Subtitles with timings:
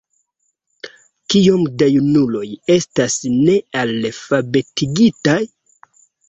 [1.33, 2.45] Kiom da junuloj
[2.77, 5.37] estas nealfabetigitaj?